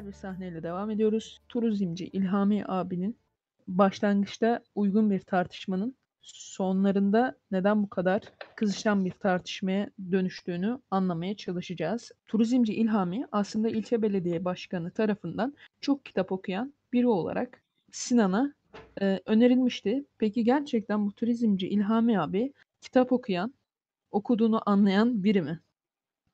[0.00, 1.40] Diğer bir sahneyle devam ediyoruz.
[1.48, 3.16] Turizmci İlhami abinin
[3.68, 8.22] başlangıçta uygun bir tartışmanın sonlarında neden bu kadar
[8.56, 12.12] kızışan bir tartışmaya dönüştüğünü anlamaya çalışacağız.
[12.26, 18.54] Turizmci İlhami aslında ilçe belediye başkanı tarafından çok kitap okuyan biri olarak Sinan'a
[19.00, 20.04] e, önerilmişti.
[20.18, 23.54] Peki gerçekten bu turizmci İlhami abi kitap okuyan,
[24.10, 25.60] okuduğunu anlayan biri mi?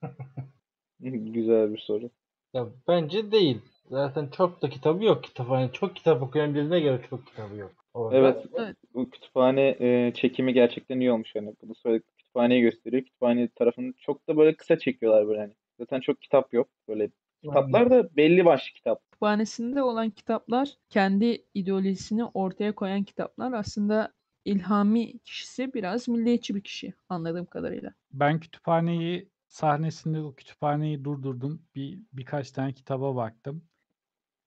[1.01, 2.11] Güzel bir soru.
[2.55, 3.61] Ya bence değil.
[3.91, 5.51] Zaten çok da kitabı yok kitap.
[5.51, 7.73] Yani çok kitap okuyan birine göre çok kitabı yok.
[7.95, 8.17] Orada.
[8.17, 8.77] Evet, Evet.
[8.95, 11.55] bu kütüphane e, çekimi gerçekten iyi olmuş yani.
[11.63, 13.03] Bunu söyledik kütüphaneyi gösteriyor.
[13.03, 15.55] Kütüphane tarafını çok da böyle kısa çekiyorlar böyle hani.
[15.81, 16.69] Zaten çok kitap yok.
[16.89, 17.11] Böyle
[17.43, 19.03] kitaplar da belli başlı kitap.
[19.03, 23.53] Kütüphanesinde olan kitaplar kendi ideolojisini ortaya koyan kitaplar.
[23.53, 24.13] Aslında
[24.47, 27.95] İlhami kişisi biraz milliyetçi bir kişi anladığım kadarıyla.
[28.13, 31.63] Ben kütüphaneyi sahnesinde o kütüphaneyi durdurdum.
[31.75, 33.63] Bir birkaç tane kitaba baktım.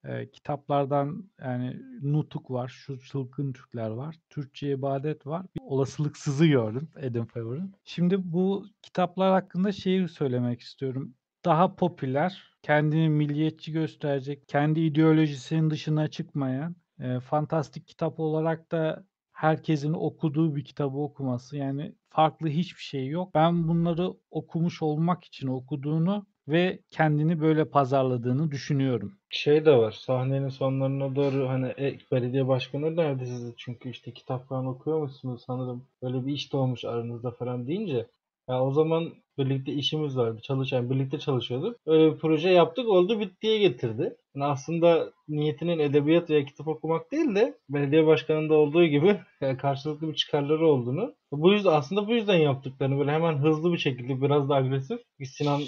[0.03, 5.45] Ee, kitaplardan yani Nutuk var, şu Çılgın Türkler var, Türkçe ibadet var.
[5.55, 7.73] Bir olasılıksızı gördüm Adam Favor'ın.
[7.83, 11.15] Şimdi bu kitaplar hakkında şeyi söylemek istiyorum.
[11.45, 19.05] Daha popüler, kendini milliyetçi gösterecek, kendi ideolojisinin dışına çıkmayan, e, fantastik kitap olarak da
[19.39, 23.33] herkesin okuduğu bir kitabı okuması yani farklı hiçbir şey yok.
[23.35, 29.13] Ben bunları okumuş olmak için okuduğunu ve kendini böyle pazarladığını düşünüyorum.
[29.29, 29.91] Şey de var.
[29.91, 33.53] Sahnenin sonlarına doğru hani e, belediye başkanı nerede sizi?
[33.57, 35.83] Çünkü işte kitap falan okuyor musunuz sanırım.
[36.03, 38.05] Böyle bir iş doğmuş aranızda falan deyince.
[38.49, 40.39] Ya o zaman birlikte işimiz vardı.
[40.43, 41.77] Çalışan, birlikte çalışıyorduk.
[41.85, 42.87] Öyle bir proje yaptık.
[42.87, 44.15] Oldu bittiye getirdi.
[44.35, 49.19] Yani aslında niyetinin edebiyat veya kitap okumak değil de belediye başkanında olduğu gibi
[49.61, 51.15] karşılıklı bir çıkarları olduğunu.
[51.31, 54.99] Bu yüzden aslında bu yüzden yaptıklarını böyle hemen hızlı bir şekilde biraz da agresif.
[55.23, 55.61] Sinan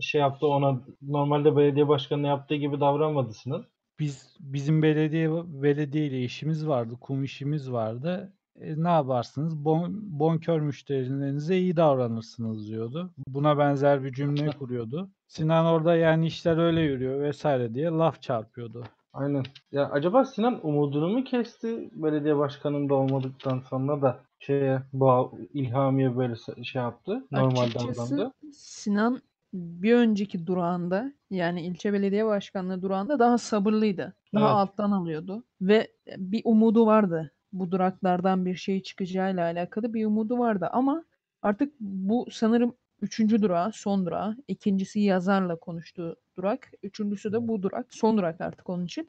[0.00, 3.64] şey yaptı ona normalde belediye başkanı yaptığı gibi davranmadı Sinan.
[3.98, 8.32] Biz bizim belediye belediye ile işimiz vardı, kum işimiz vardı.
[8.62, 9.64] E, ne yaparsınız?
[9.64, 13.10] Bon, bonkör müşterilerinize iyi davranırsınız diyordu.
[13.28, 15.10] Buna benzer bir cümle kuruyordu.
[15.26, 18.84] Sinan orada yani işler öyle yürüyor vesaire diye laf çarpıyordu.
[19.12, 19.44] Aynen.
[19.72, 26.34] Ya acaba Sinan umudunu mu kesti belediye başkanında olmadıktan sonra da şeye bu İlhamiye böyle
[26.64, 27.24] şey yaptı.
[27.30, 28.32] Normal Açıkçası.
[28.52, 29.22] Sinan
[29.54, 34.14] bir önceki durağında yani ilçe belediye başkanlığı durağında daha sabırlıydı.
[34.34, 34.56] Daha Evet.
[34.56, 37.32] alttan alıyordu ve bir umudu vardı.
[37.52, 41.04] Bu duraklardan bir şey çıkacağıyla alakalı bir umudu vardı ama
[41.42, 44.36] artık bu sanırım üçüncü durağı, son durağı.
[44.48, 46.70] İkincisi yazarla konuştuğu durak.
[46.82, 47.94] Üçüncüsü de bu durak.
[47.94, 49.08] Son durak artık onun için.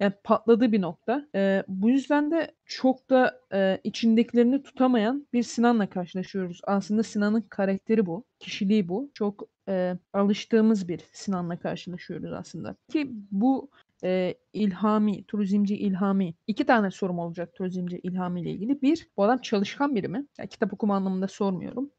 [0.00, 1.28] Yani patladı bir nokta.
[1.34, 6.60] Ee, bu yüzden de çok da e, içindekilerini tutamayan bir Sinan'la karşılaşıyoruz.
[6.64, 8.24] Aslında Sinan'ın karakteri bu.
[8.38, 9.10] Kişiliği bu.
[9.14, 12.76] Çok e, alıştığımız bir Sinan'la karşılaşıyoruz aslında.
[12.88, 13.70] Ki bu
[14.04, 16.34] e, İlhami, turizmci İlhami.
[16.46, 18.82] iki tane sorum olacak turizmci İlhami ile ilgili.
[18.82, 20.26] Bir, bu adam çalışkan biri mi?
[20.38, 21.90] Yani kitap okuma anlamında sormuyorum.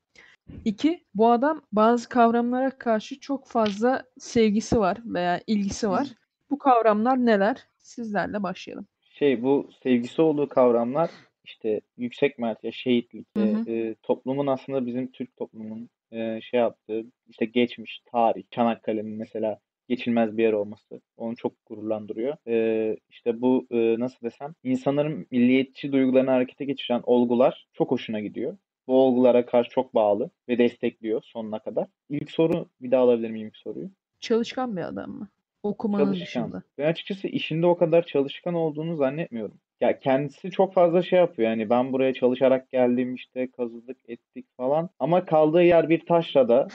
[0.65, 6.07] İki, bu adam bazı kavramlara karşı çok fazla sevgisi var veya ilgisi var.
[6.49, 7.57] Bu kavramlar neler?
[7.77, 8.87] Sizlerle başlayalım.
[9.01, 11.09] Şey bu sevgisi olduğu kavramlar
[11.43, 13.71] işte yüksek mertebe şehitlik, Hı hı.
[13.71, 20.37] e, toplumun aslında bizim Türk toplumunun e, şey yaptığı işte geçmiş, tarih, Çanakkale'nin mesela geçilmez
[20.37, 22.37] bir yer olması onu çok gururlandırıyor.
[22.47, 28.57] E, işte bu e, nasıl desem insanların milliyetçi duygularını harekete geçiren olgular çok hoşuna gidiyor.
[28.87, 31.87] Bu olgulara karşı çok bağlı ve destekliyor sonuna kadar.
[32.09, 33.89] İlk soru bir daha alabilir miyim ilk soruyu?
[34.19, 35.27] Çalışkan bir adam mı?
[35.63, 36.43] Okumanın Çalışkan.
[36.43, 36.63] dışında.
[36.77, 39.59] Ben açıkçası işinde o kadar çalışkan olduğunu zannetmiyorum.
[39.81, 41.49] Ya kendisi çok fazla şey yapıyor.
[41.49, 44.89] Yani ben buraya çalışarak geldim işte kazıdık ettik falan.
[44.99, 46.67] Ama kaldığı yer bir taşrada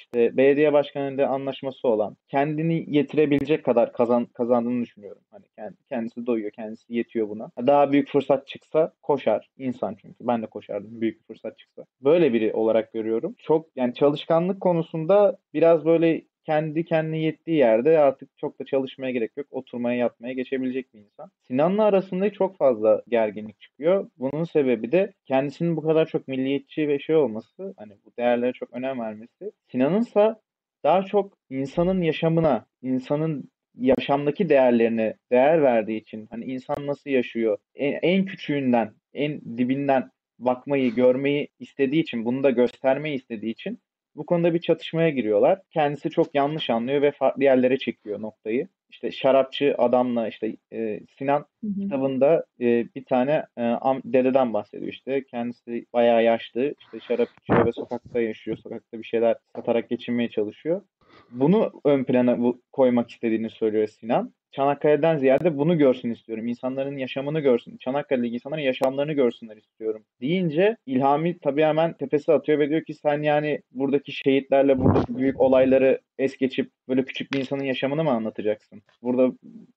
[0.00, 5.22] işte belediye başkanıyla anlaşması olan kendini yetirebilecek kadar kazan, kazandığını düşünüyorum.
[5.30, 7.50] Hani kend- kendisi doyuyor, kendisi yetiyor buna.
[7.66, 9.50] Daha büyük fırsat çıksa koşar.
[9.58, 10.16] İnsan çünkü.
[10.20, 11.84] Ben de koşardım büyük bir fırsat çıksa.
[12.00, 13.34] Böyle biri olarak görüyorum.
[13.38, 19.36] Çok yani çalışkanlık konusunda biraz böyle kendi kendine yettiği yerde artık çok da çalışmaya gerek
[19.36, 19.46] yok.
[19.50, 21.30] Oturmaya yatmaya geçebilecek bir insan.
[21.42, 24.10] Sinan'la arasında çok fazla gerginlik çıkıyor.
[24.18, 28.72] Bunun sebebi de kendisinin bu kadar çok milliyetçi ve şey olması, hani bu değerlere çok
[28.72, 29.52] önem vermesi.
[29.72, 30.40] Sinan'ınsa
[30.84, 37.98] daha çok insanın yaşamına, insanın yaşamdaki değerlerine değer verdiği için hani insan nasıl yaşıyor en,
[38.02, 43.78] en küçüğünden en dibinden bakmayı görmeyi istediği için bunu da göstermeyi istediği için
[44.16, 45.60] bu konuda bir çatışmaya giriyorlar.
[45.70, 48.68] Kendisi çok yanlış anlıyor ve farklı yerlere çekiyor noktayı.
[48.90, 51.80] İşte şarapçı adamla işte e, Sinan Hı hı.
[51.80, 55.24] kitabında e, bir tane e, am- dededen bahsediyor işte.
[55.24, 56.74] Kendisi bayağı yaşlı.
[56.80, 58.56] işte şarap içiyor ve sokakta yaşıyor.
[58.56, 60.82] Sokakta bir şeyler satarak geçinmeye çalışıyor.
[61.30, 64.32] bunu ön plana bu, koymak istediğini söylüyor Sinan.
[64.52, 66.46] Çanakkale'den ziyade bunu görsün istiyorum.
[66.46, 67.76] İnsanların yaşamını görsün.
[67.76, 70.04] Çanakkale'deki insanların yaşamlarını görsünler istiyorum.
[70.20, 75.40] Deyince İlhami tabii hemen tepesi atıyor ve diyor ki sen yani buradaki şehitlerle buradaki büyük
[75.40, 78.82] olayları es geçip böyle küçük bir insanın yaşamını mı anlatacaksın?
[79.02, 79.32] Burada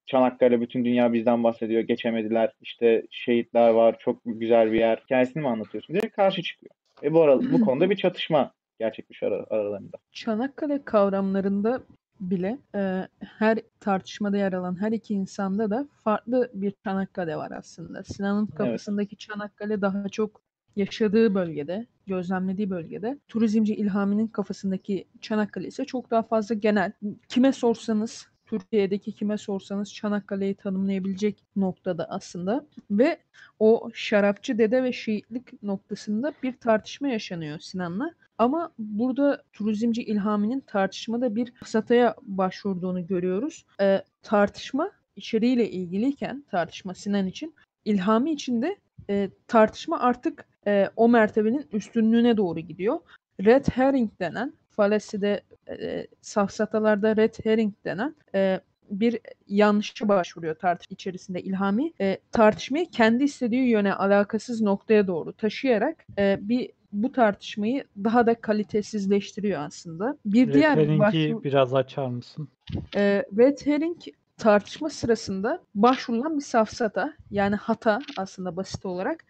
[0.06, 1.82] Çanakkale bütün dünya bizden bahsediyor.
[1.82, 2.54] Geçemediler.
[2.62, 3.96] İşte şehitler var.
[4.00, 4.98] Çok güzel bir yer.
[4.98, 6.72] Hikayesini mi anlatıyorsun diye karşı çıkıyor.
[7.04, 9.98] Ve bu, ara, bu konuda bir çatışma gerçekleşiyor ara- aralarında.
[10.12, 11.84] Çanakkale kavramlarında
[12.20, 18.04] bile e, her tartışmada yer alan her iki insanda da farklı bir Çanakkale var aslında.
[18.04, 20.42] Sinan'ın kafasındaki Çanakkale daha çok
[20.76, 23.18] yaşadığı bölgede, gözlemlediği bölgede.
[23.28, 26.92] Turizmci İlhami'nin kafasındaki Çanakkale ise çok daha fazla genel.
[27.30, 32.66] Kime sorsanız, Türkiye'deki kime sorsanız Çanakkale'yi tanımlayabilecek noktada aslında.
[32.92, 33.18] Ve
[33.60, 38.14] o şarapçı dede ve şehitlik noktasında bir tartışma yaşanıyor Sinan'la.
[38.38, 43.66] Ama burada turizmci İlhami'nin tartışmada bir sataya başvurduğunu görüyoruz.
[43.82, 48.78] Ee, tartışma içeriğiyle ilgiliyken tartışma Sinan için İlhami için de
[49.10, 53.00] e, tartışma artık e, o mertebenin üstünlüğüne doğru gidiyor.
[53.46, 58.60] Red herring denen Falesi'de e, safsatalarda red herring denen e,
[58.90, 61.94] bir yanlışa başvuruyor tartışma içerisinde İlhami.
[62.02, 68.36] E, tartışmayı kendi istediği yöne alakasız noktaya doğru taşıyarak e, bir bu tartışmayı daha da
[68.36, 70.18] kalitesizleştiriyor aslında.
[70.26, 72.48] Bir diğer Rehberinki başvuru, biraz açar mısın?
[72.96, 73.98] e, Red Herring
[74.38, 79.26] tartışma sırasında başvurulan bir safsata yani hata aslında basit olarak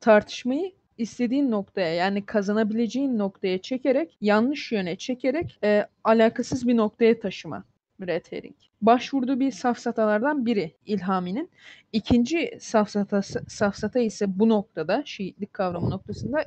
[0.00, 7.64] tartışmayı istediğin noktaya yani kazanabileceğin noktaya çekerek yanlış yöne çekerek e, alakasız bir noktaya taşıma
[8.06, 8.54] Red Herring.
[8.82, 11.50] Başvurduğu bir safsatalardan biri İlhami'nin.
[11.92, 16.44] İkinci safsatası, safsata ise bu noktada şiitlik kavramı noktasında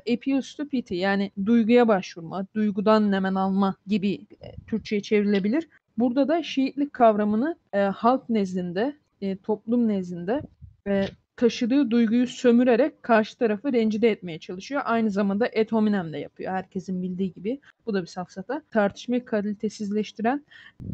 [0.70, 5.68] pity yani duyguya başvurma, duygudan nemen alma gibi e, Türkçe'ye çevrilebilir.
[5.98, 10.42] Burada da şiitlik kavramını e, halk nezdinde, e, toplum nezdinde
[10.86, 11.06] e,
[11.42, 14.82] taşıdığı duyguyu sömürerek karşı tarafı rencide etmeye çalışıyor.
[14.84, 16.52] Aynı zamanda et hominem de yapıyor.
[16.52, 17.60] Herkesin bildiği gibi.
[17.86, 18.62] Bu da bir safsata.
[18.70, 20.46] Tartışmayı kalitesizleştiren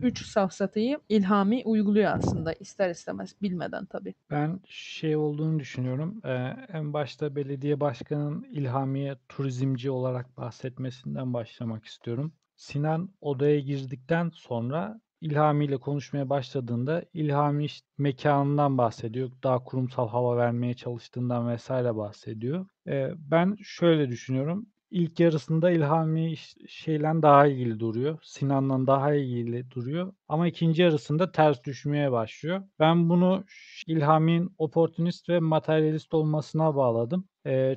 [0.02, 2.52] 3 safsatayı İlhami uyguluyor aslında.
[2.52, 4.14] ister istemez bilmeden tabii.
[4.30, 6.20] Ben şey olduğunu düşünüyorum.
[6.24, 12.32] Ee, en başta belediye başkanının İlhami'ye turizmci olarak bahsetmesinden başlamak istiyorum.
[12.56, 19.30] Sinan odaya girdikten sonra İlhami ile konuşmaya başladığında İlhami işte mekanından bahsediyor.
[19.42, 22.66] Daha kurumsal hava vermeye çalıştığından vesaire bahsediyor.
[22.86, 24.66] Ee, ben şöyle düşünüyorum.
[24.90, 26.34] İlk yarısında İlhami
[26.68, 28.18] şeyle daha ilgili duruyor.
[28.22, 30.12] Sinan'la daha ilgili duruyor.
[30.28, 32.62] Ama ikinci yarısında ters düşmeye başlıyor.
[32.78, 33.44] Ben bunu
[33.86, 37.28] İlhami'nin oportunist ve materyalist olmasına bağladım.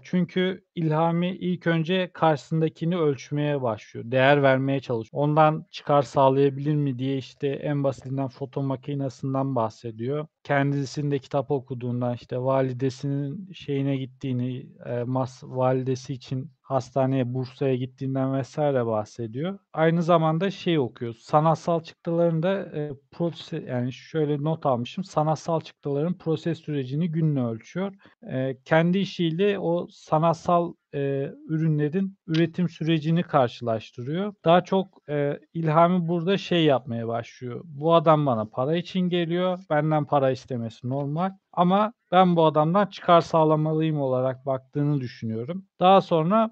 [0.03, 4.05] Çünkü İlhami ilk önce karşısındakini ölçmeye başlıyor.
[4.11, 5.23] Değer vermeye çalışıyor.
[5.23, 10.27] Ondan çıkar sağlayabilir mi diye işte en basitinden foto makinesinden bahsediyor.
[10.43, 14.47] Kendisinde kitap okuduğundan işte validesinin şeyine gittiğini,
[14.85, 19.59] eee, mas validesi için hastaneye, Bursa'ya gittiğinden vesaire bahsediyor.
[19.73, 21.13] Aynı zamanda şey okuyor.
[21.13, 25.03] Sanatsal çıktılarında eee, proses yani şöyle not almışım.
[25.03, 27.93] Sanatsal çıktıların proses sürecini günle ölçüyor.
[28.23, 34.33] Eee, kendi işiyle o sanatsal eee, ürünlerin üretim sürecini karşılaştırıyor.
[34.45, 37.61] Daha çok eee, İlhami burada şey yapmaya başlıyor.
[37.65, 39.59] Bu adam bana para için geliyor.
[39.69, 41.31] Benden para istemesi normal.
[41.53, 45.65] Ama ben bu adamdan çıkar sağlamalıyım olarak baktığını düşünüyorum.
[45.79, 46.51] Daha sonra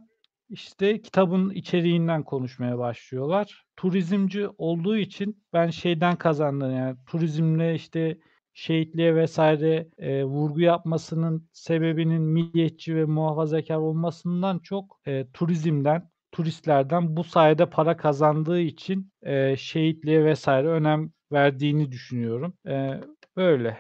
[0.50, 3.64] işte kitabın içeriğinden konuşmaya başlıyorlar.
[3.76, 8.18] Turizmci olduğu için ben şeyden kazandım yani turizmle işte
[8.60, 17.24] şehitliğe vesaire e, vurgu yapmasının sebebinin milliyetçi ve muhafazakar olmasından çok e, turizmden, turistlerden bu
[17.24, 22.54] sayede para kazandığı için e, şehitliğe vesaire önem verdiğini düşünüyorum.
[22.68, 23.02] E,
[23.38, 23.78] böyle.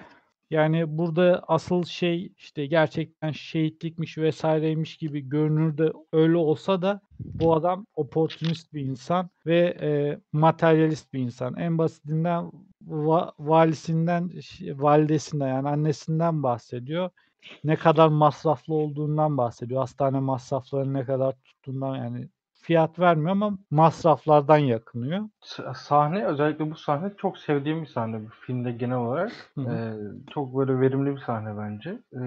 [0.50, 7.86] Yani burada asıl şey işte gerçekten şehitlikmiş vesaireymiş gibi görünürde öyle olsa da bu adam
[7.96, 11.56] oportunist bir insan ve e, materyalist bir insan.
[11.56, 12.52] En basitinden
[12.89, 14.31] va- valisinden,
[14.75, 17.10] validesinden yani annesinden bahsediyor.
[17.63, 19.79] Ne kadar masraflı olduğundan bahsediyor.
[19.79, 22.29] Hastane masraflarının ne kadar tuttuğundan yani
[22.62, 25.29] fiyat vermiyor ama masraflardan yakınıyor.
[25.75, 29.31] Sahne özellikle bu sahne çok sevdiğim bir sahne bu filmde genel olarak.
[29.55, 29.74] Hı hı.
[29.74, 29.93] Ee,
[30.34, 31.89] çok böyle verimli bir sahne bence.
[32.13, 32.19] Ee,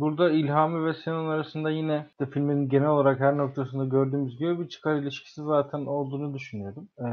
[0.00, 4.68] burada İlhami ve Sinan arasında yine işte filmin genel olarak her noktasında gördüğümüz gibi bir
[4.68, 6.88] çıkar ilişkisi zaten olduğunu düşünüyorum.
[6.98, 7.06] Ee,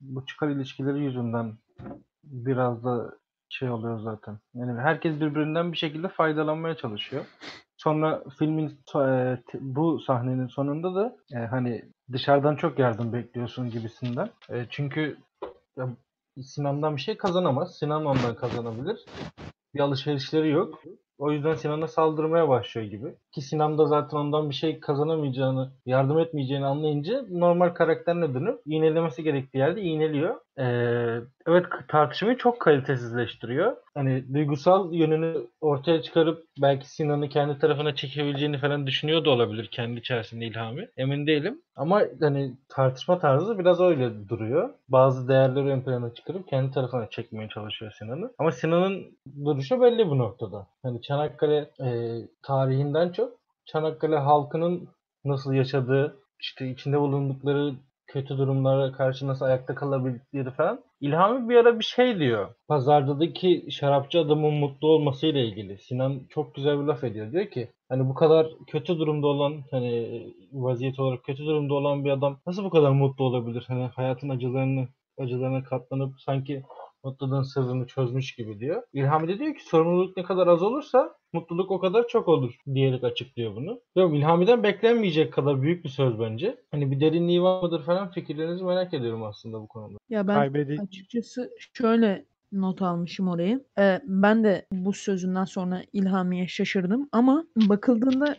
[0.00, 1.52] bu çıkar ilişkileri yüzünden
[2.24, 3.12] biraz da
[3.48, 4.38] şey oluyor zaten.
[4.54, 7.24] Yani herkes birbirinden bir şekilde faydalanmaya çalışıyor.
[7.76, 14.30] Sonra filmin e, bu sahnenin sonunda da e, hani dışarıdan çok yardım bekliyorsun gibisinden.
[14.50, 15.16] E, çünkü
[16.42, 17.78] Sinan'dan bir şey kazanamaz.
[17.78, 19.04] Sinan ondan kazanabilir.
[19.74, 20.82] Bir alışverişleri yok.
[21.18, 23.14] O yüzden Sinan'a saldırmaya başlıyor gibi.
[23.32, 29.22] Ki Sinan da zaten ondan bir şey kazanamayacağını, yardım etmeyeceğini anlayınca normal karakterine dönüp iğnelemesi
[29.22, 30.40] gerektiği yerde iğneliyor.
[30.58, 33.76] Ee, evet tartışmayı çok kalitesizleştiriyor.
[33.94, 40.00] Hani duygusal yönünü ortaya çıkarıp belki Sinan'ı kendi tarafına çekebileceğini falan düşünüyor da olabilir kendi
[40.00, 40.88] içerisinde İlhami.
[40.96, 41.62] Emin değilim.
[41.76, 44.70] Ama hani tartışma tarzı biraz öyle duruyor.
[44.88, 48.30] Bazı değerleri ön plana çıkarıp kendi tarafına çekmeye çalışıyor Sinan'ı.
[48.38, 50.66] Ama Sinan'ın duruşu belli bu noktada.
[50.82, 53.32] Hani Çanakkale e, tarihinden çok
[53.66, 54.88] Çanakkale halkının
[55.24, 57.74] nasıl yaşadığı, işte içinde bulundukları
[58.06, 60.84] kötü durumlara karşı nasıl ayakta kalabildikleri falan.
[61.00, 62.48] İlhami bir ara bir şey diyor.
[62.68, 65.78] Pazardaki şarapçı adamın mutlu olmasıyla ilgili.
[65.78, 67.32] Sinan çok güzel bir laf ediyor.
[67.32, 70.22] Diyor ki hani bu kadar kötü durumda olan hani
[70.52, 73.64] vaziyet olarak kötü durumda olan bir adam nasıl bu kadar mutlu olabilir?
[73.68, 76.62] Hani hayatın acılarını acılarına katlanıp sanki
[77.06, 78.82] mutluluğun sırrını çözmüş gibi diyor.
[78.92, 83.04] İlhami de diyor ki sorumluluk ne kadar az olursa mutluluk o kadar çok olur diyerek
[83.04, 83.80] açıklıyor bunu.
[83.96, 86.56] Yok İlhami'den beklenmeyecek kadar büyük bir söz bence.
[86.70, 89.98] Hani bir derinliği var mıdır falan fikirlerinizi merak ediyorum aslında bu konuda.
[90.08, 93.64] Ya ben Kaybedi açıkçası şöyle not almışım orayı.
[93.78, 98.36] Ee, ben de bu sözünden sonra İlhami'ye şaşırdım ama bakıldığında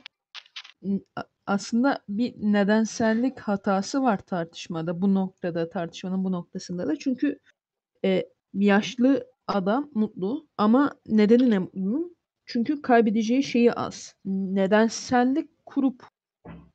[1.48, 7.40] aslında bir nedensellik hatası var tartışmada bu noktada tartışmanın bu noktasında da çünkü
[8.06, 8.24] e,
[8.66, 12.16] yaşlı adam mutlu ama nedeni ne mutlu?
[12.46, 14.16] Çünkü kaybedeceği şeyi az.
[14.26, 16.04] Nedensellik kurup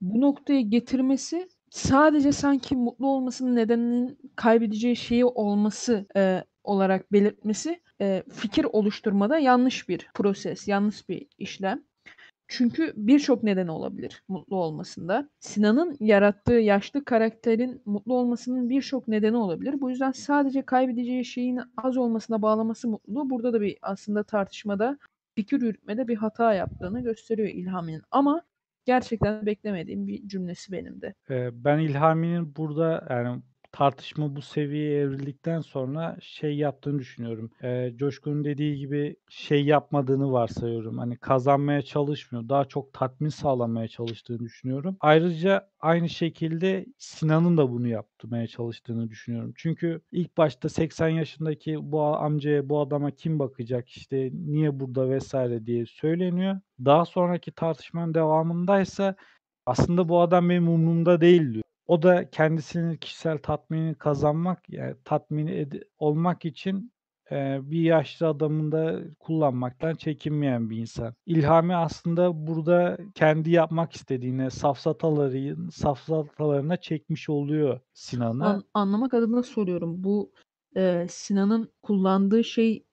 [0.01, 8.23] bu noktaya getirmesi sadece sanki mutlu olmasının nedeninin kaybedeceği şeyi olması e, olarak belirtmesi e,
[8.33, 11.83] fikir oluşturmada yanlış bir proses, yanlış bir işlem.
[12.55, 15.29] Çünkü birçok nedeni olabilir mutlu olmasında.
[15.41, 19.81] Sinan'ın yarattığı yaşlı karakterin mutlu olmasının birçok nedeni olabilir.
[19.81, 24.99] Bu yüzden sadece kaybedeceği şeyin az olmasına bağlaması mutluluğu burada da bir aslında tartışmada,
[25.35, 28.03] fikir yürütmede bir hata yaptığını gösteriyor İlhami'nin.
[28.11, 28.43] Ama
[28.85, 31.15] gerçekten beklemediğim bir cümlesi benim de.
[31.31, 37.51] Eee, ben İlhami'nin burada yani tartışma bu seviyeye evrildikten sonra şey yaptığını düşünüyorum.
[37.63, 40.99] Eee, Coşkun'un dediği gibi şey yapmadığını varsayıyorum.
[40.99, 42.49] Hani kazanmaya çalışmıyor.
[42.49, 44.97] Daha çok tatmin sağlamaya çalıştığını düşünüyorum.
[45.01, 49.53] Ayrıca aynı şekilde Sinan'ın da bunu yapmaya çalıştığını düşünüyorum.
[49.57, 55.67] Çünkü ilk başta 80 yaşındaki bu amcaya, bu adama kim bakacak işte niye burada vesaire
[55.67, 56.61] diye söyleniyor.
[56.85, 59.15] Daha sonraki tartışmanın devamındaysa
[59.67, 61.63] aslında bu adam benim umurumda değil diyor.
[61.87, 66.93] O da kendisinin kişisel tatminini kazanmak, yani tatmin ed- olmak için
[67.31, 71.15] eee, bir yaşlı adamın da kullanmaktan çekinmeyen bir insan.
[71.27, 78.45] İlhami aslında burada kendi yapmak istediğine, safsataları, safsatalarına çekmiş oluyor Sinan'ı.
[78.47, 80.05] An- anlamak adına soruyorum.
[80.05, 80.33] Bu
[80.77, 82.85] e, Sinan'ın kullandığı şey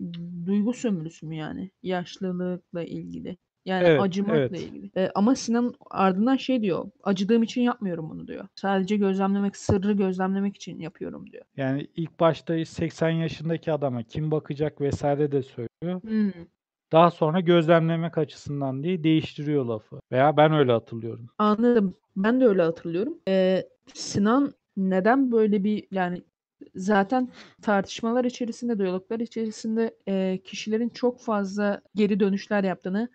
[0.46, 1.72] duygu sömürüsü mü yani?
[1.84, 3.38] Yaşlılıkla ilgili.
[3.66, 4.62] Yani Evet, acımakla evet.
[4.62, 4.92] ilgili.
[4.98, 6.92] E, ama Sinan ardından şey diyor.
[7.04, 8.48] Acıdığım için yapmıyorum bunu diyor.
[8.56, 11.46] Sadece gözlemlemek, sırrı gözlemlemek için yapıyorum diyor.
[11.58, 16.02] Yani ilk başta 80 yaşındaki adama kim bakacak vesaire de söylüyor.
[16.04, 16.32] Hmm.
[16.92, 20.00] Daha sonra gözlemlemek açısından diye değiştiriyor lafı.
[20.12, 21.30] Veya ben öyle hatırlıyorum.
[21.38, 21.96] Anladım.
[22.18, 23.20] Ben de öyle hatırlıyorum.
[23.28, 23.64] Ee,
[23.94, 26.24] Sinan neden böyle bir yani
[26.76, 27.30] zaten
[27.62, 33.10] tartışmalar içerisinde, diyaloglar içerisinde e, kişilerin çok fazla geri dönüşler yaptığını,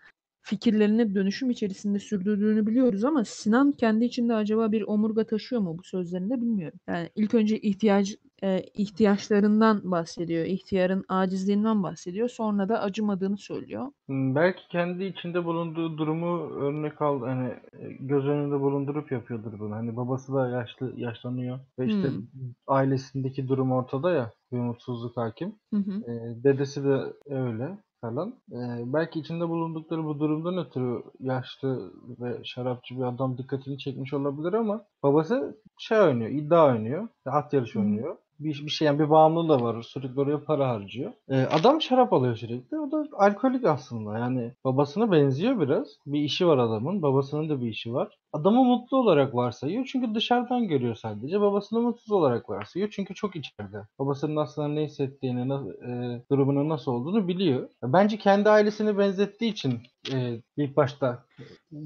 [0.45, 5.83] fikirlerini dönüşüm içerisinde sürdürdüğünü biliyoruz ama Sinan kendi içinde acaba bir omurga taşıyor mu bu
[5.85, 6.81] sözlerinde bilmiyorum.
[6.89, 12.29] Yani ilk önce ihtiyaç e, ihtiyaçlarından bahsediyor, ihtiyarın acizliğinden bahsediyor.
[12.29, 13.87] Sonra da acımadığını söylüyor.
[14.09, 19.75] Hmm, Belki kendi içinde bulunduğu durumu örnek al hani e, göz önünde bulundurup yapıyordur bunu.
[19.75, 22.29] Hani babası da yaşlı yaşlanıyor ve işte Hmm.
[22.67, 25.57] ailesindeki durum ortada ya bir mutsuzluk hakim.
[25.73, 26.05] Hı hı.
[26.09, 26.11] E,
[26.45, 28.35] dedesi de öyle falan.
[28.53, 28.59] E,
[28.93, 34.85] belki içinde bulundukları bu durumdan ötürü yaşlı ve şarapçı bir adam dikkatini çekmiş olabilir ama
[35.03, 38.17] babası şey oynuyor, iddia oynuyor, at yarışı oynuyor.
[38.41, 39.83] Bir, bir şey yani bir bağımlılığı da var.
[39.83, 41.13] Sürekli oraya para harcıyor.
[41.29, 42.79] E, adam şarap alıyor sürekli.
[42.79, 44.19] O da alkolik aslında.
[44.19, 45.89] Yani babasına benziyor biraz.
[46.07, 47.03] Bir işi var adamın.
[47.03, 48.19] Babasının da bir işi var.
[48.33, 49.85] Adamı mutlu olarak varsayıyor.
[49.93, 51.41] Çünkü dışarıdan görüyor sadece.
[51.41, 52.91] Babasını mutsuz olarak varsayıyor.
[52.91, 53.79] Çünkü çok içeride.
[53.99, 57.69] Babasının aslında ne hissettiğini, na- e, durumunun nasıl olduğunu biliyor.
[57.83, 59.81] Bence kendi ailesini benzettiği için
[60.13, 61.25] e, ilk başta
[61.73, 61.77] e,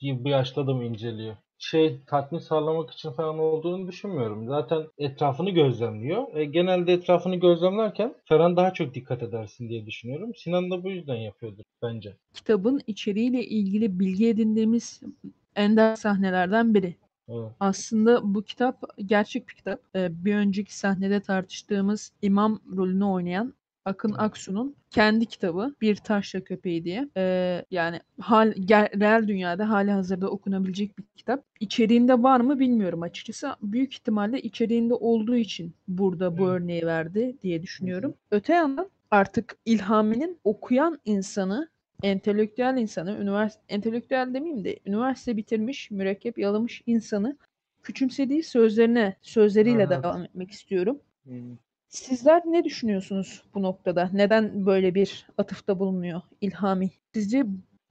[0.00, 1.36] bir yaşlı adamı inceliyor.
[1.62, 4.48] Şey tatmin sağlamak için falan olduğunu düşünmüyorum.
[4.48, 6.34] Zaten etrafını gözlemliyor.
[6.36, 10.34] E, genelde etrafını gözlemlerken Ferhan daha çok dikkat edersin diye düşünüyorum.
[10.36, 12.16] Sinan da bu yüzden yapıyordur bence.
[12.34, 15.00] kitabın içeriğiyle ilgili bilgi edindiğimiz
[15.56, 16.96] ender sahnelerden biri.
[17.28, 17.52] Evet.
[17.60, 19.80] Aslında bu kitap gerçek bir kitap.
[19.96, 24.14] Ee, bir önceki sahnede tartıştığımız imam rolünü oynayan Akın.
[24.18, 27.08] Aksu'nun kendi kitabı Bir Taşla Köpeği diye.
[27.16, 31.44] Ee, yani hal, ger- real dünyada hali hazırda okunabilecek bir kitap.
[31.60, 33.48] İçeriğinde var mı bilmiyorum açıkçası.
[33.62, 38.14] Büyük ihtimalle içeriğinde olduğu için burada bu örneği verdi diye düşünüyorum.
[38.30, 41.68] Öte yandan artık İlhami'nin okuyan insanı
[42.02, 47.36] entelektüel insanı, üniversite entelektüel demeyeyim de üniversite bitirmiş, mürekkep yalamış insanı
[47.82, 49.90] küçümsediği sözlerine, sözleriyle Evet.
[49.90, 51.00] devam etmek istiyorum.
[51.24, 51.56] Hmm.
[51.92, 54.10] Sizler ne düşünüyorsunuz bu noktada?
[54.12, 56.90] Neden böyle bir atıfta bulunuyor İlhami?
[57.14, 57.44] Sizce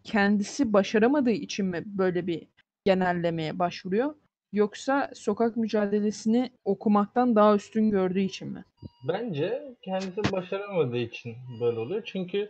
[0.03, 2.47] kendisi başaramadığı için mi böyle bir
[2.85, 4.15] genellemeye başvuruyor?
[4.53, 8.65] Yoksa sokak mücadelesini okumaktan daha üstün gördüğü için mi?
[9.07, 12.01] Bence kendisi başaramadığı için böyle oluyor.
[12.05, 12.49] Çünkü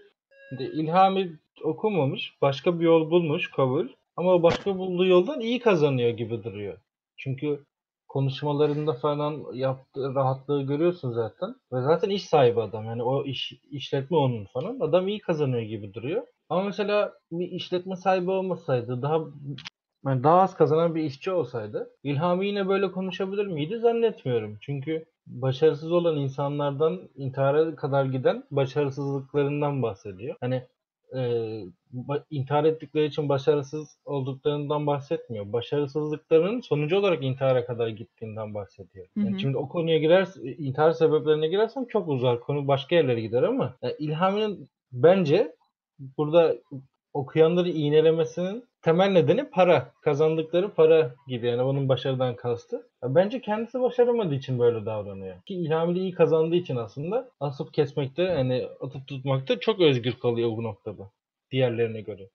[0.59, 3.87] İlhami okumamış, başka bir yol bulmuş, kabul.
[4.15, 6.77] Ama başka bulduğu yoldan iyi kazanıyor gibi duruyor.
[7.17, 7.65] Çünkü
[8.11, 11.55] konuşmalarında falan yaptığı rahatlığı görüyorsun zaten.
[11.73, 12.85] Ve zaten iş sahibi adam.
[12.85, 14.79] Yani o iş işletme onun falan.
[14.79, 16.23] Adam iyi kazanıyor gibi duruyor.
[16.49, 19.19] Ama mesela bir işletme sahibi olmasaydı, daha
[20.05, 24.57] yani daha az kazanan bir işçi olsaydı İlhami yine böyle konuşabilir miydi zannetmiyorum.
[24.61, 30.35] Çünkü başarısız olan insanlardan intihara kadar giden başarısızlıklarından bahsediyor.
[30.39, 30.63] Hani
[31.15, 31.21] e,
[32.29, 35.53] intihar ettikleri için başarısız olduklarından bahsetmiyor.
[35.53, 39.07] Başarısızlıklarının sonucu olarak intihara kadar gittiğinden bahsediyor.
[39.17, 39.39] Hı Yani hı.
[39.39, 40.27] şimdi o konuya girer,
[40.57, 42.39] intihar sebeplerine girersem çok uzar.
[42.39, 45.55] Konu başka yerlere gider ama yani İlhami'nin bence
[46.17, 46.55] burada
[47.13, 49.91] okuyanları iğnelemesinin temel nedeni para.
[50.01, 52.75] Kazandıkları para gibi yani onun başarıdan kastı.
[53.03, 55.41] Ya bence kendisi başaramadığı için böyle davranıyor.
[55.41, 60.49] Ki İlhami de iyi kazandığı için aslında asıp kesmekte yani atıp tutmakta çok özgür kalıyor
[60.57, 61.09] bu noktada.
[61.51, 62.29] Diğerlerine göre.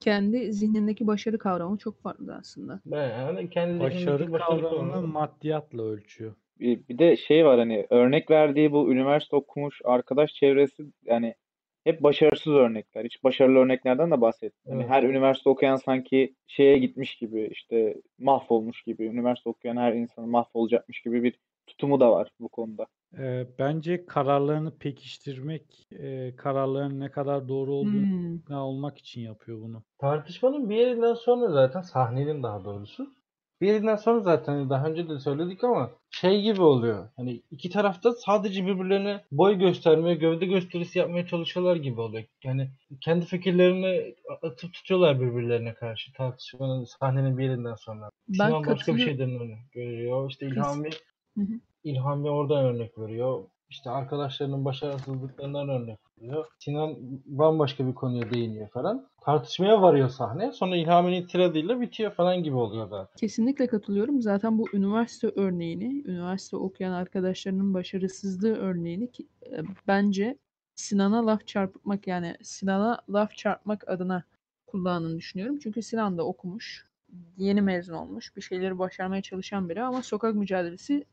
[0.00, 2.80] Kendi zihnindeki başarı kavramı çok farklı aslında.
[2.86, 6.34] Ben yani kendi Başarı zihnindeki başarı kavramını kavramı- maddiyatla ölçüyor.
[6.60, 11.34] Bir, bir de şey var hani örnek verdiği bu üniversite okumuş arkadaş çevresi yani
[11.84, 13.04] hep başarısız örnekler.
[13.04, 14.78] Hiç başarılı örneklerden de bahsetmiyor.
[14.78, 14.90] Hani Evet.
[14.90, 19.04] her üniversite okuyan sanki şeye gitmiş gibi işte mahvolmuş gibi.
[19.06, 22.86] Üniversite okuyan her insan mahvolacakmış gibi bir tutumu da var bu konuda.
[23.18, 28.56] Ee, bence kararlarını pekiştirmek, e, kararların ne kadar doğru olduğunu Hmm.
[28.56, 29.82] olmak için yapıyor bunu.
[29.98, 33.14] Tartışmanın bir yerinden sonra zaten sahnenin daha doğrusu
[33.62, 37.08] bir yerinden sonra zaten hani daha önce de söyledik ama şey gibi oluyor.
[37.16, 42.24] Hani iki tarafta sadece birbirlerine boy göstermeye, gövde gösterisi yapmaya çalışıyorlar gibi oluyor.
[42.44, 42.70] Yani
[43.00, 48.10] kendi fikirlerini atıp tutuyorlar birbirlerine karşı tartışmanın sahnenin bir yerinden sonra.
[48.28, 50.30] Ben Sinan başka bir şeyden örnek veriyor.
[50.30, 50.90] İşte İlhami
[51.38, 51.60] Hı hı.
[51.84, 53.44] İlhami oradan örnek veriyor.
[53.72, 56.46] İşte arkadaşlarının başarısızlıklarından örnek veriyor.
[56.58, 59.08] Sinan bambaşka bir konuya değiniyor falan.
[59.20, 60.52] Tartışmaya varıyor sahne.
[60.52, 63.16] Sonra İlhami'nin tiradıyla bitiyor falan gibi oluyor zaten.
[63.16, 64.22] Kesinlikle katılıyorum.
[64.22, 70.38] Zaten bu üniversite örneğini, üniversite okuyan arkadaşlarının başarısızlığı örneğini ki, e, bence
[70.74, 74.22] Sinan'a laf çarpmak yani Sinan'a laf çarpmak adına
[74.66, 75.58] kullandığını düşünüyorum.
[75.62, 76.86] Çünkü Sinan da okumuş,
[77.36, 81.04] yeni mezun olmuş, bir şeyleri başarmaya çalışan biri ama sokak mücadelesi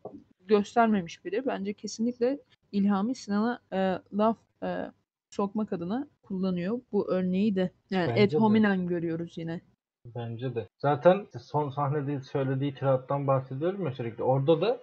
[0.49, 1.45] göstermemiş biri.
[1.45, 2.39] Bence kesinlikle
[2.71, 4.91] İlhami Sinan'a e, laf e,
[5.29, 7.71] sokmak adına kullanıyor bu örneği de.
[7.89, 8.37] Yani Bence et de.
[8.37, 9.61] hominem görüyoruz yine.
[10.05, 10.67] Bence de.
[10.77, 14.23] Zaten son sahnede söylediği tirattan bahsediyorum ya sürekli.
[14.23, 14.79] Orada da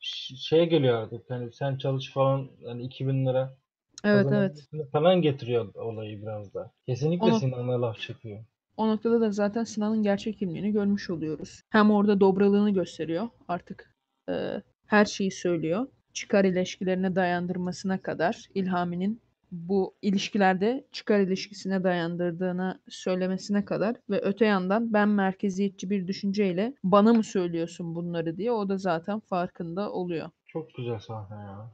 [0.00, 1.30] ş- şeye geliyor artık.
[1.30, 3.56] Yani sen çalış falan hani 2000 lira
[4.04, 4.68] Evet evet.
[4.92, 6.72] falan getiriyor olayı biraz da.
[6.86, 8.44] Kesinlikle Onu- Sinan'a laf çıkıyor.
[8.76, 11.62] O noktada da zaten Sinan'ın gerçek kimliğini görmüş oluyoruz.
[11.70, 13.94] Hem orada dobralığını gösteriyor artık.
[14.28, 15.86] e, her şeyi söylüyor.
[16.12, 19.20] Çıkar ilişkilerine dayandırmasına kadar İlhami'nin
[19.52, 27.12] bu ilişkilerde çıkar ilişkisine dayandırdığını söylemesine kadar ve öte yandan ben merkeziyetçi bir düşünceyle bana
[27.12, 30.30] mı söylüyorsun bunları diye o da zaten farkında oluyor.
[30.46, 31.70] Çok güzel sahne ya.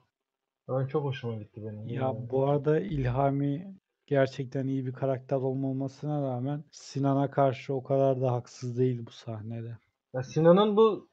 [0.68, 1.88] Ben çok hoşuma gitti benim.
[1.88, 2.31] Ya Yani.
[2.31, 3.75] bu arada İlhami
[4.07, 9.79] gerçekten iyi bir karakter olmamasına rağmen Sinan'a karşı o kadar da haksız değil bu sahnede.
[10.14, 11.09] Ya Sinan'ın bu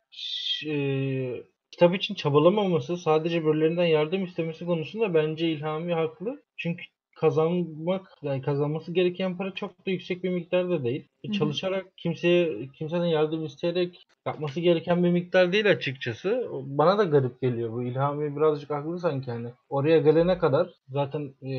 [0.67, 0.73] e,
[1.79, 6.43] kitap için çabalamaması, sadece birilerinden yardım istemesi konusunda bence İlhami haklı.
[6.57, 6.83] Çünkü
[7.15, 11.07] kazanmak, yani kazanması gereken para çok da yüksek bir miktar da değil.
[11.23, 11.37] E, Hı hı.
[11.37, 16.47] Çalışarak kimseye, kimseden yardım isteyerek yapması gereken bir miktar değil açıkçası.
[16.51, 17.83] Bana da garip geliyor bu.
[17.83, 19.49] İlhami birazcık haklı sanki hani.
[19.69, 21.51] Oraya gelene kadar zaten e,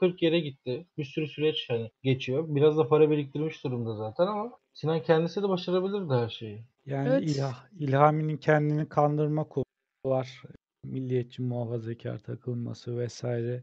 [0.00, 0.86] 40 yere gitti.
[0.98, 2.44] Bir sürü süreç hani geçiyor.
[2.48, 6.64] Biraz da para biriktirmiş durumda zaten ama Sinan kendisi de başarabilirdi her şeyi.
[6.90, 7.22] Yani Evet.
[7.22, 9.64] İlha- İlhami'nin kendini kandırma konu
[10.06, 10.42] var.
[10.84, 13.62] Milliyetçi muhafazakar takılması vesaire.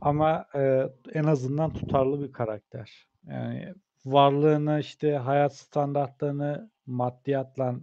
[0.00, 0.82] Ama e,
[1.14, 3.06] en azından tutarlı bir karakter.
[3.26, 3.74] Yani
[4.04, 7.74] varlığını işte hayat standartlarını maddiyatla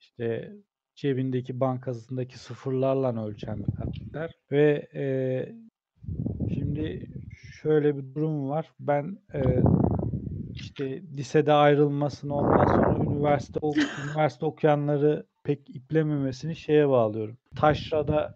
[0.00, 0.52] işte
[0.94, 5.54] cebindeki bankasındaki sıfırlarla ölçen bir karakter ve eee,
[6.54, 7.06] şimdi
[7.62, 8.72] şöyle bir durum var.
[8.80, 9.62] Ben eee,
[10.54, 17.38] işte lisede ayrılmasını ondan sonra üniversite ok- üniversite okuyanları pek iplememesini şeye bağlıyorum.
[17.54, 18.34] Taşra'da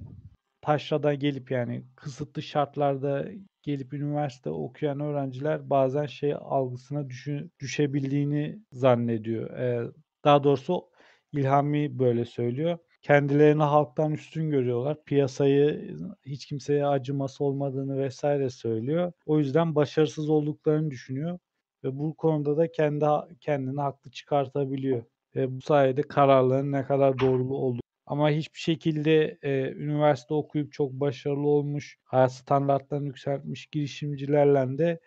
[0.60, 3.28] taşrada gelip yani kısıtlı şartlarda
[3.62, 9.50] gelip üniversite okuyan öğrenciler bazen şey algısına düşü- düşebildiğini zannediyor.
[9.50, 9.90] Ee,
[10.24, 10.88] daha doğrusu
[11.32, 12.78] İlhami böyle söylüyor.
[13.02, 15.04] Kendilerini halktan üstün görüyorlar.
[15.04, 15.96] Piyasayı
[16.26, 19.12] hiç kimseye acıması olmadığını vesaire söylüyor.
[19.26, 21.38] O yüzden başarısız olduklarını düşünüyor
[21.84, 23.06] ve bu konuda da kendi
[23.40, 25.04] kendini haklı çıkartabiliyor.
[25.36, 30.92] Ve bu sayede kararların ne kadar doğru olduğu ama hiçbir şekilde e, üniversite okuyup çok
[30.92, 35.00] başarılı olmuş, hayat standartlarını yükseltmiş girişimcilerle de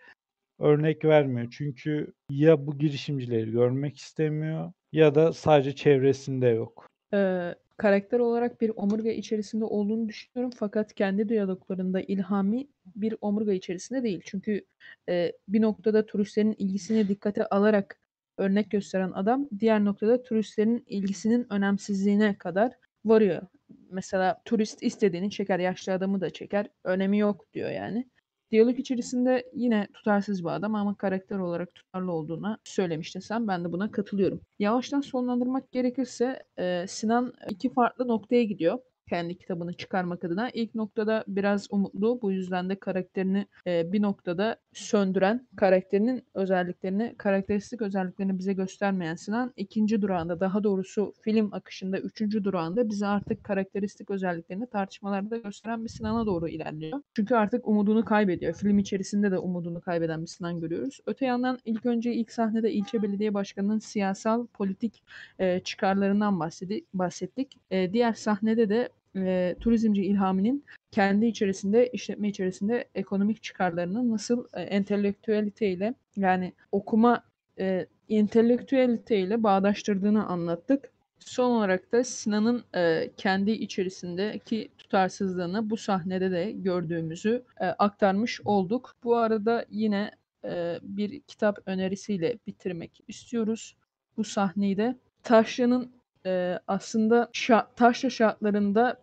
[0.58, 1.48] örnek vermiyor.
[1.50, 6.86] Çünkü ya bu girişimcileri görmek istemiyor ya da sadece çevresinde yok.
[7.12, 14.02] Eee, karakter olarak bir omurga içerisinde olduğunu düşünüyorum fakat kendi diyaloglarında İlhami bir omurga içerisinde
[14.02, 14.20] değil.
[14.24, 14.64] Çünkü
[15.08, 18.00] eee, bir noktada turistlerin ilgisini dikkate alarak
[18.38, 22.72] örnek gösteren adam diğer noktada turistlerin ilgisinin önemsizliğine kadar
[23.04, 23.42] varıyor.
[23.90, 28.10] Mesela turist istediğini çeker, yaşlı adamı da çeker, önemi yok diyor yani.
[28.52, 33.48] Diyalog içerisinde yine tutarsız bir adam ama karakter olarak tutarlı olduğuna söylemiştin sen.
[33.48, 34.40] Ben de buna katılıyorum.
[34.58, 36.42] Yavaştan sonlandırmak gerekirse
[36.88, 38.78] Sinan iki farklı noktaya gidiyor
[39.12, 40.50] kendi kitabını çıkarmak adına.
[40.50, 42.22] İlk noktada biraz umutlu.
[42.22, 49.52] Bu yüzden de karakterini e, bir noktada söndüren, karakterinin özelliklerini, karakteristik özelliklerini bize göstermeyen Sinan
[49.56, 55.88] ikinci durağında, daha doğrusu film akışında üçüncü durağında bize artık karakteristik özelliklerini tartışmalarda gösteren bir
[55.88, 57.00] Sinan'a doğru ilerliyor.
[57.16, 58.54] Çünkü artık umudunu kaybediyor.
[58.54, 61.00] Film içerisinde de umudunu kaybeden bir Sinan görüyoruz.
[61.06, 65.02] Öte yandan ilk önce ilk sahnede ilçe belediye başkanının siyasal, politik
[65.38, 67.58] e, çıkarlarından bahsedi, bahsettik.
[67.70, 74.62] E, diğer sahnede de e, turizmci İlhami'nin kendi içerisinde, işletme içerisinde ekonomik çıkarlarını nasıl e,
[74.62, 77.24] entelektüeliteyle yani okuma
[77.58, 80.92] e, entelektüeliteyle bağdaştırdığını anlattık.
[81.18, 88.94] Son olarak da Sinan'ın e, kendi içerisindeki tutarsızlığını bu sahnede de gördüğümüzü e, aktarmış olduk.
[89.04, 90.10] Bu arada yine
[90.44, 93.76] e, bir kitap önerisiyle bitirmek istiyoruz
[94.16, 94.96] bu sahneyi de.
[95.22, 95.92] Taşra'nın
[96.26, 98.96] e, aslında şa- Taşra şartlarında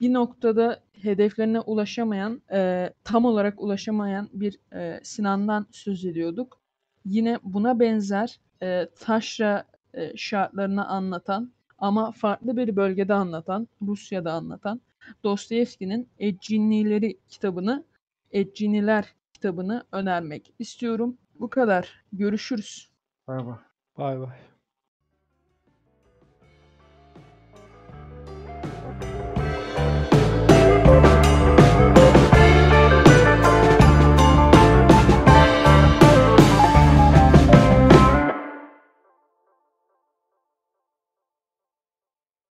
[0.00, 6.60] bir noktada hedeflerine ulaşamayan, e, tam olarak ulaşamayan bir e, Sinan'dan söz ediyorduk.
[7.04, 14.80] Yine buna benzer e, Taşra e, şartlarını anlatan ama farklı bir bölgede anlatan, Rusya'da anlatan
[15.24, 17.84] Dostoyevski'nin Eccinileri kitabını,
[18.30, 21.18] Ecciniler kitabını önermek istiyorum.
[21.40, 22.04] Bu kadar.
[22.12, 22.90] Görüşürüz.
[23.28, 23.56] Bay bay.
[23.98, 24.47] Bay bay.